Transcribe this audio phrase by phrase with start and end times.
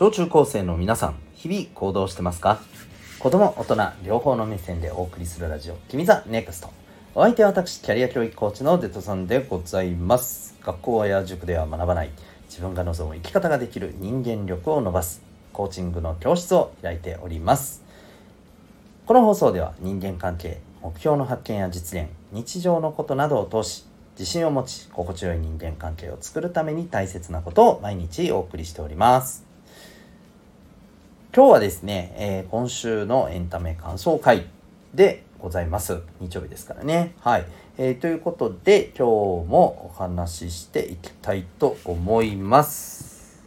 [0.00, 2.58] 小中高生の皆さん日々行動してますか？
[3.18, 6.70] 子供大人両方の目線でお送りするラジオ君ザネクスト。
[7.14, 10.56] お相手は私キャリア教育コーチのデトさんでございます。
[10.62, 12.10] 学校や塾では学ばない。
[12.48, 15.20] 自分が望む生き方ができる人間力を伸ばす。
[15.52, 17.84] コーチングの教室を開いております。
[19.04, 23.84] この放送では人間関係目標の発見や実現日常のことなどを通し
[24.18, 29.49] 自信を持ち心地よい人間関係を作るために大切なことを毎日お送りしております。
[31.32, 34.46] 今日はですね、えー、今週のエンタメ感想会
[34.94, 36.00] でございます。
[36.18, 37.14] 日曜日ですからね。
[37.20, 37.46] はい、
[37.78, 39.06] えー、ということで今
[39.44, 43.44] 日もお話ししていきたいと思います。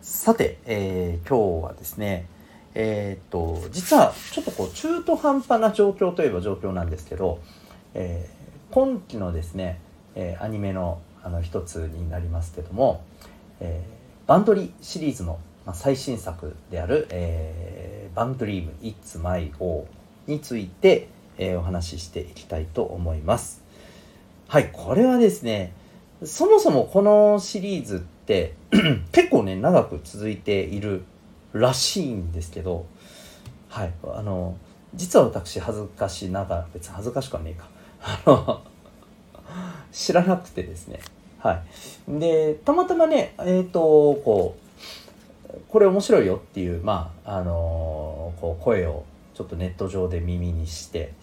[0.00, 2.26] さて、えー、今日はですね
[2.74, 7.38] えー、と実はちょっとこう中途半端な状況といえば状況なんですけど、
[7.92, 9.78] えー、今期のですね、
[10.14, 13.02] えー、アニメのあの一つになりますけども、
[13.58, 15.40] えー、バンドリシリーズの、
[15.72, 19.86] 最新作である、えー、バンドリーム It's My All
[20.26, 21.08] について、
[21.38, 23.64] えー、お話ししていきたいと思います。
[24.46, 25.72] はい、これはですね、
[26.22, 28.54] そもそもこのシリーズって
[29.12, 31.04] 結構ね、長く続いている
[31.54, 32.84] らしいんですけど、
[33.70, 34.58] はい、あの、
[34.94, 37.68] 実は私恥ずかしながら、別に恥ずかしくはねえか。
[38.02, 38.73] あの、
[39.94, 41.00] 知らなくてですね。
[41.38, 41.62] は
[42.08, 42.20] い。
[42.20, 43.80] で、たまたまね、えっ、ー、と、
[44.24, 44.56] こ
[45.48, 51.14] う、これ面白いよっていう、まあ、あのー、こう、声をちょっとネット上で耳にして、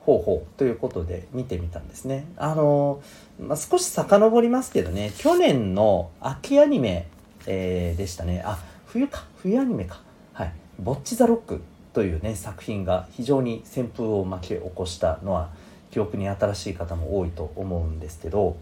[0.00, 2.26] ほうほうということで見てみたんですね。
[2.36, 7.06] あのー、まあ、少し遡りますけどね、去年の秋アニメ、
[7.46, 8.42] えー、でしたね。
[8.44, 10.00] あ、冬か冬アニメか
[10.32, 11.60] はい「ボッチ・ザ・ロック」
[11.92, 15.50] というね作品が非常に旋風を巻き起こしたのは
[15.90, 18.56] 記憶に新しい方も多いと思うんですけど、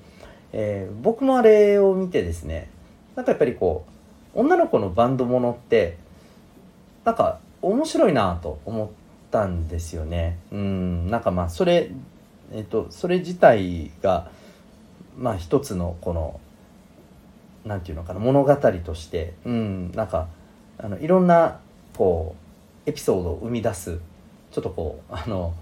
[0.52, 2.70] えー、僕もあれを見てですね
[3.14, 3.84] なんかやっぱりこ
[4.34, 5.97] う女の子のバンドものって
[7.04, 8.88] なんか面白いなと思っ
[9.31, 10.38] たんですよね。
[10.53, 11.91] うんなんかまあそれ
[12.53, 14.31] えっ、とそれ自体が
[15.16, 16.41] まあ一つのこの
[17.65, 20.28] 何て言うのかな物語としてうんなんか
[20.78, 21.59] あのいろんな
[21.97, 22.36] こ
[22.86, 23.98] うエピソードを生み出す
[24.53, 25.54] ちょっとこうあの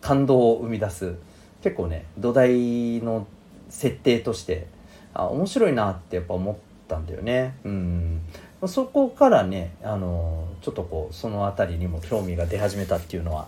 [0.00, 1.14] 感動を生み出す。
[1.62, 3.26] 結構ね土台の
[3.68, 4.66] 設定として
[5.12, 7.56] あ面白いなってやっぱ思ったんだよね。
[7.64, 8.20] うん。
[8.66, 13.46] そこからねあのちょっとこうその辺りにも興味が出始めたっていうのは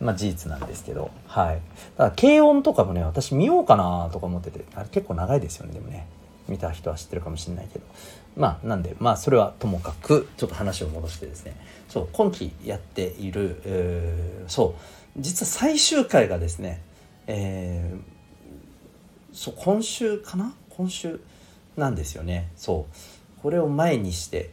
[0.00, 1.10] まあ事実なんですけど。
[1.26, 1.60] はい。
[1.96, 6.06] だから軽音とかもね私見ようかなとか思っててあれ結構長いですよねでもね。
[6.48, 7.84] 見た人は知ってるかもしれないけど。
[8.36, 11.56] まあなんでまあそれはともかくちょっと話を戻してですね。
[11.88, 14.76] そう今期やっている、えー、そ
[15.16, 16.80] う実は最終回がですね、
[17.26, 20.54] えー、そう今週かな？
[20.70, 21.20] 今週
[21.76, 22.50] なんですよね。
[22.56, 24.50] そうこれを前にして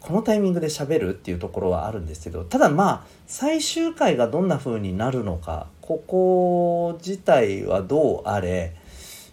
[0.00, 8.74] このタイミングで喋るっていうところはあるんですけどただまあ最終回がどんな風になるのかここ自体はどうあれ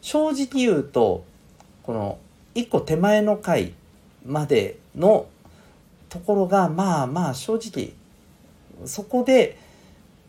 [0.02, 1.26] 正直言うと
[1.84, 2.18] この
[2.56, 3.74] 一個手前の回
[4.26, 5.28] までの
[6.10, 7.94] ところがまあまあ正直
[8.86, 9.58] そこで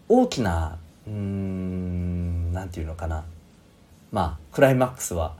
[0.08, 3.24] 大きなうん何て言うのかな。
[4.10, 5.34] まあクライマックスは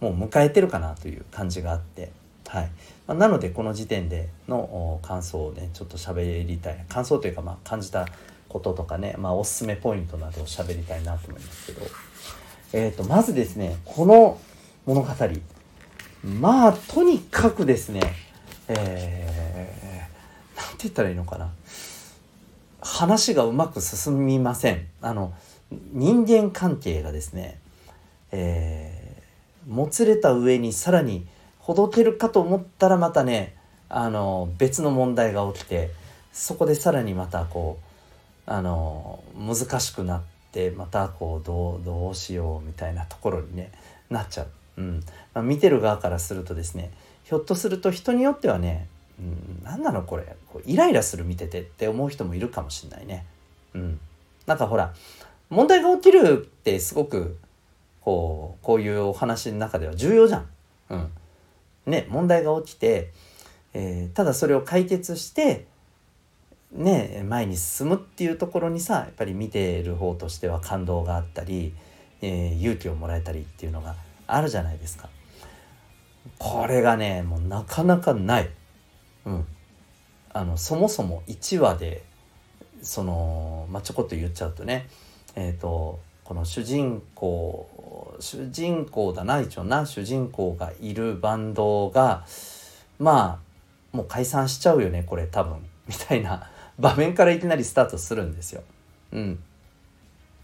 [0.00, 2.10] もう迎えてるかなという感じがあって。
[2.46, 2.70] はい、
[3.06, 6.84] ま、なのでこの時点での感想をねちょっと喋りたい。
[6.88, 8.06] 感想というかまあ感じた
[8.48, 11.86] こととかね、まあ、おすすめポイントなどを喋りたいなと思いますけど、
[12.72, 14.40] えー、とまずですねこの
[14.86, 15.08] 物語。
[16.24, 18.28] まあとにかくですね
[18.68, 21.50] えー、なんて言ったらいいのかな。
[22.80, 24.86] 話がうまく進みません。
[25.02, 25.32] あの
[25.92, 27.58] 人間関係がですね、
[28.30, 31.26] えー、もつれた上にさらに
[31.58, 33.56] ほどけるかと思ったらまたね
[33.88, 35.90] あの別の問題が起きて
[36.32, 37.78] そこでさらにまたこ
[38.46, 40.22] うあの難しくなっ
[40.52, 43.72] てまたこうどうどうしようみたいなところにね
[44.10, 44.46] なっちゃう。
[44.78, 45.00] うん
[45.34, 46.92] まあ、見てる側からするとですね
[47.24, 48.86] ひょっとすると人によってはね、
[49.18, 53.26] うん、何なのこれこうイライラする見ててって思う人もいるかもしんないね。
[53.74, 54.00] うん、
[54.46, 54.94] なんかほら
[55.50, 57.36] 問題が起きるってすごく
[58.02, 60.46] こうこういうお話の中では重要じゃん。
[60.90, 61.10] うん、
[61.86, 63.10] ね問題が起きて、
[63.74, 65.66] えー、ただそれを解決して
[66.72, 71.74] ね前に進むっていうところにさやっぱり見てる方としては感動があったり、
[72.22, 73.96] えー、勇気をもらえたりっていうのが
[74.28, 75.08] あるじゃないですか。
[76.38, 78.50] これがねもうなかなかない。
[79.26, 79.46] うん。
[80.32, 82.04] あのそもそも1話で
[82.82, 84.86] その、まあ、ちょこっと言っちゃうとね
[85.34, 92.24] えっ、ー、とこの主人公主人公だな一応な主人公がいるバンドが
[92.98, 93.40] ま
[93.92, 95.56] あもう解散しちゃうよねこれ多分
[95.88, 98.62] みたいな場面からいきなりスタートするんですよ。
[99.12, 99.42] うん、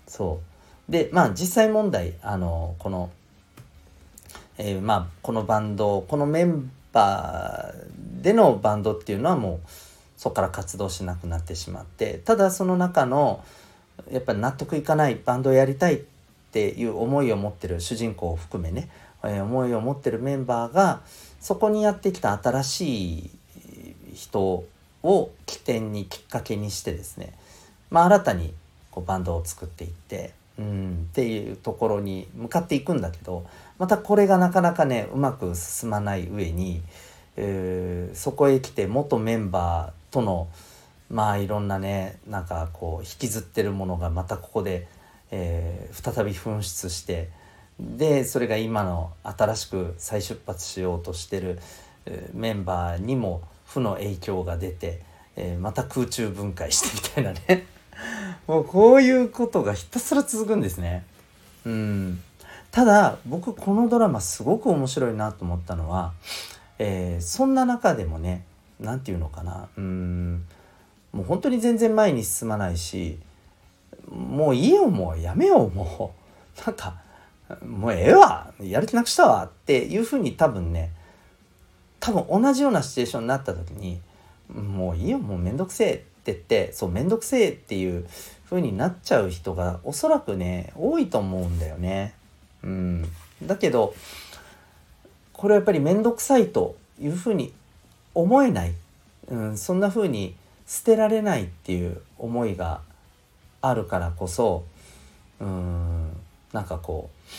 [0.07, 0.41] そ
[0.89, 3.11] うでまあ実際問題あのこの、
[4.59, 9.69] えー、まあこのバンドこのメンバーでのバンドっていうのはもう
[10.17, 13.45] そこから活動しなくなってしまってただその中の
[14.11, 16.03] やっぱり納得いかないバンドをやりたいっ
[16.53, 18.89] ていう思いを持ってる主人公を含めね、
[19.25, 21.03] えー、思いを持ってるメンバーが
[21.41, 23.31] そこにやってきた新しい
[24.15, 24.65] 人
[25.03, 27.33] を起点にきっかけにしてですね、
[27.91, 28.55] まあ、新たに
[28.91, 30.95] こうバンドを作っていってうん。
[31.11, 33.47] っていうところに向かっていくんだけど
[33.79, 36.83] またこれがなかなかねうまく進まない上に、
[37.37, 40.49] えー、そこへ来て元メンバーとの
[41.09, 44.89] まあいろんなねなんかこう引きずってるものがまたここで、
[45.31, 47.31] えー、再び噴出して
[47.79, 51.61] でそれが今の新しく再出発しようとしてる、
[52.07, 55.03] えー、メンバーにも負の影響が出て、
[55.37, 56.81] えー、また空中分解し
[57.15, 57.74] てみたいなね。
[58.47, 61.05] もうこういうことがひたすら続くんですね。
[61.65, 62.21] うん。
[62.71, 66.13] ただ僕このドラマすごく面白いなと思ったのは、
[66.79, 68.45] えー、そんな中でもね
[68.81, 69.69] 何て言うのかな。
[69.77, 70.45] うん。
[71.13, 73.19] もう本当に全然前に進まないし
[74.11, 76.25] もういいよもうやめようもう。
[76.65, 77.01] なんか
[77.65, 80.93] もうええわやる気なくしたわっていうふうに多分ね
[81.99, 84.01] 多分同じようなシチュエーションになった時に
[84.53, 88.07] もういいよもうめんどくせえって言ってそうめんどくせえっていう
[88.55, 92.15] 風になっちゃう人がおそらくね多いと思うんだよね。
[92.63, 93.09] うん、
[93.43, 93.95] だけど
[95.33, 97.53] これはやっぱり面倒くさいというふうに
[98.15, 98.73] 思えない、
[99.29, 100.35] うん、そんな風に
[100.67, 102.81] 捨てられないっていう思いが
[103.61, 104.65] あるからこそ
[105.41, 105.95] うん。
[106.55, 107.31] なんかこう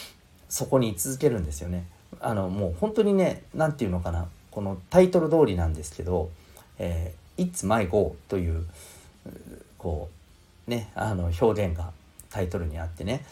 [0.50, 1.86] そこに居続けるんですよね。
[2.20, 4.28] あのもう本当にね何て言うのかな。
[4.52, 6.30] このタイトル通りなんですけど
[6.80, 8.66] 「えー、It's My Go」という
[9.78, 10.25] こう
[10.68, 11.92] ねあの表現が
[12.30, 13.26] タイトルにあってね。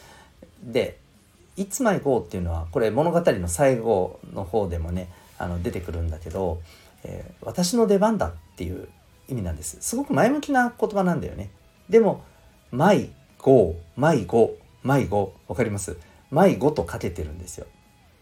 [0.64, 1.00] で
[1.58, 6.62] 「It's My Go」っていうのはこれ物語の最後の方でもねあの出てくるんだけど
[7.06, 8.88] えー、私の出番だっていう
[9.28, 9.78] 意味なんです。
[9.82, 11.50] すごく前向きな言葉なんだよね。
[11.90, 12.24] でも
[12.72, 15.98] 迷子迷子迷子わかります？
[16.32, 17.68] 迷子とかけてるんですよ、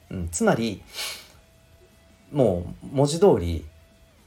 [0.09, 0.81] うん、つまり
[2.31, 3.65] もう文字通り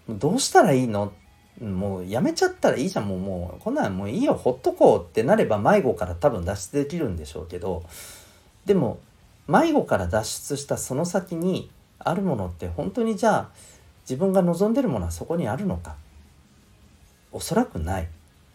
[0.09, 1.13] どうしたらいいの？
[1.61, 3.09] もうやめちゃったらいいじゃん。
[3.09, 7.85] もうもうこんなんもういいよほっとこうってなれば迷子から多分脱出できるんでしょうけど。
[8.67, 8.99] でも
[9.47, 13.49] 迷子から脱出したその先にあるものって本当にじゃあ
[14.03, 15.97] 自分が望んでるものはそこにあるのか。
[17.31, 18.09] おそらくない。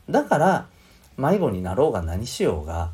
[0.10, 0.68] だから
[1.18, 2.92] 迷子になろうが何しようが、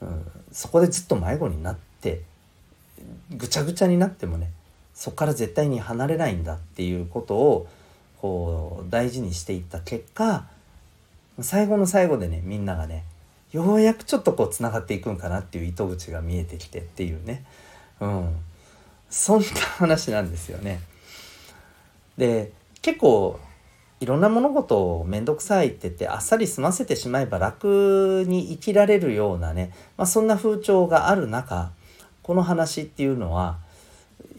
[0.00, 2.22] うん、そこでずっと迷子になって
[3.30, 4.50] ぐちゃぐちゃになってもね
[4.94, 7.66] そこから絶対に離れないんだっていうことを
[8.22, 10.46] こう大事にしていった結果
[11.40, 13.04] 最後の最後でねみんながね
[13.50, 17.44] ようやくちょっとこうつながっていくんかなっていう糸口が見えてきてっていうね
[18.00, 18.36] うん
[19.10, 19.46] そんな
[19.78, 20.80] 話なんですよね。
[22.16, 23.38] で結構
[24.00, 31.72] いろんな物事を面倒くさいって言ってあっさり済ませてしまえば楽に生きられるようなね、まあ、そんな風潮がある中
[32.22, 33.58] この話っていうのは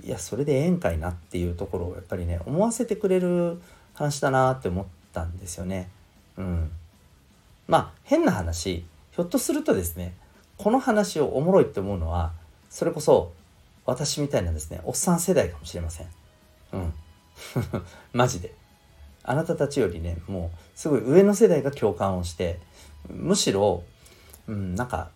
[0.04, 3.62] いやそれでええんかいなっていうところをやっぱりね思わせてくれる
[3.94, 5.90] 話だなって思ったんですよね。
[6.38, 6.72] うん、
[7.68, 10.16] まあ変な話ひょっとするとですね
[10.58, 12.32] この話をおもろいって思うのは
[12.70, 13.32] それこそ
[13.86, 16.08] 私みたいなですねおっさん世代かもしれません。
[16.74, 16.94] うん。
[18.14, 18.54] マジで。
[19.24, 22.60] あなたたちよりねもうすごい上の世代が共感をして
[23.10, 23.84] むしろ、
[24.48, 25.12] うん、なんか、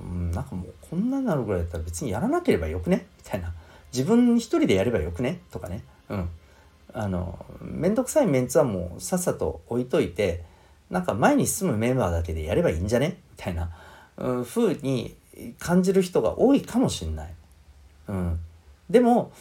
[0.00, 3.06] うん、なんかもうこんなになるぐらいだったら別にやらなければよくね？
[3.18, 3.52] みたいな。
[3.92, 5.40] 自分一人でやればよくね？
[5.50, 5.82] とかね。
[6.08, 6.28] うん。
[6.94, 10.42] あの面倒くさいメンツはもうさっさと置いといて
[10.90, 13.18] なんか前に進むメンバーだけでやればいいんじゃね？
[13.36, 13.70] みたいな、
[14.16, 15.14] うん、風に
[15.58, 17.34] 感じる人が多いかもしんない。
[18.08, 18.40] うん、
[18.88, 19.32] でも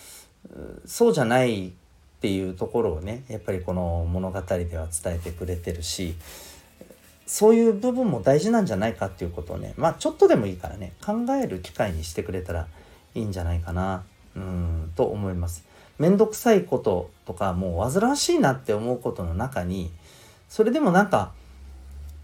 [0.86, 1.72] そうじゃないっ
[2.20, 6.16] ていうところをねやっぱりこの物語では伝えてくれてるし
[7.26, 12.68] そういう部分も大事なんじゃないかっていうことをねまあちょっとでもいいからね考える機会にしてくれたら
[13.16, 14.04] いいんじゃないかな
[14.36, 15.64] うんと思います。
[16.00, 19.92] めんどくさいこととかもう煩わしいなって思うことの中に
[20.50, 21.34] それでもなんか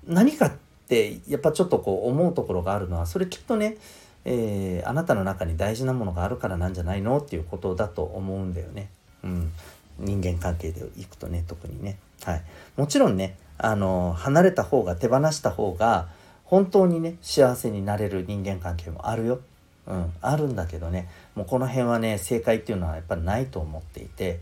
[0.07, 0.51] 何かっ
[0.87, 3.77] てやっぱちょっとこう思うところがあるのはそれきっとね
[4.25, 8.89] えー、あなたの中に大事なものがあるからなんじゃないのっていうことだと思うんだよね。
[9.23, 9.51] うん、
[9.99, 11.97] 人間関係でいくとね特にね。
[12.23, 12.43] はい、
[12.77, 16.07] もちろんねあの離れた方が手放した方が
[16.45, 19.41] 本当にね幸せになれる人間関係もあるよ。
[19.87, 24.39] うん、あるんだけどねもうこの辺はね正解っていうのはやっぱりないと思っていて、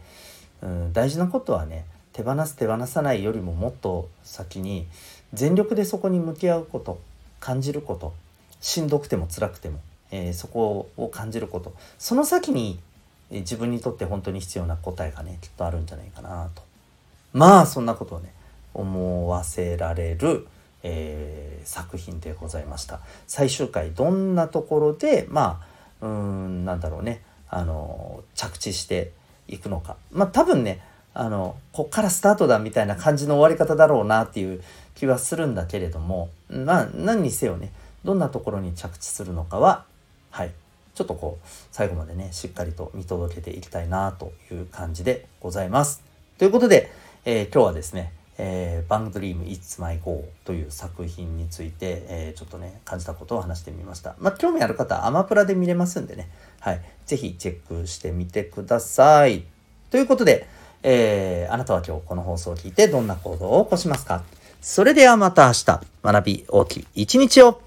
[0.62, 4.86] うん、大事なことはね手放す手放さないよりももっと先に
[5.34, 7.00] 全力でそこに向き合うこと
[7.40, 8.14] 感じること
[8.60, 9.80] しんどくても辛くても、
[10.12, 12.80] えー、そこを感じることその先に
[13.32, 16.62] 自分にとって本当に必要な答えがねきっとあるんじゃないかなと。
[17.34, 18.34] まあそんなことをね
[18.74, 20.48] 思わせられる、
[20.84, 23.00] えー、作品でございました。
[23.28, 25.62] 最終回どんなところでま
[26.02, 27.22] あうんなんだろうね。
[27.50, 29.12] あの着地して
[29.48, 29.98] いくのか。
[30.12, 30.84] まあ多分ね
[31.14, 34.64] あのこっからスタートだみたいな感じの終わり方だろうなっていう
[34.96, 37.74] 気はするんだけれどもまあ何にせよね
[38.06, 39.86] どんなところに着地するのかは
[40.30, 40.52] はい。
[40.94, 46.04] ちょっとこう最後までねしっかりと見届けていきたいなという感じでございます。
[46.38, 46.92] ということで、
[47.26, 48.12] えー、今日はですね
[48.44, 54.16] えー、バングドリーム It's My Go という作品について、えー、ちょっとね、感じたことを話してみました。
[54.18, 56.28] まあ、興味ある方はアマプラで見れますんでね、
[56.60, 56.82] はい。
[57.06, 59.44] ぜひチェックしてみてください。
[59.92, 60.48] ということで、
[60.82, 64.24] えー、あなたは今日この放送を聞いてどんな行動を起こしますか？
[64.60, 67.62] それではまた明日、学び大きい一日を